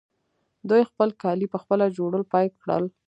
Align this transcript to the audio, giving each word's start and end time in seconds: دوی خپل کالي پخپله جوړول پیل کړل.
دوی 0.69 0.81
خپل 0.91 1.09
کالي 1.21 1.47
پخپله 1.53 1.85
جوړول 1.97 2.23
پیل 2.33 2.49
کړل. 2.61 2.83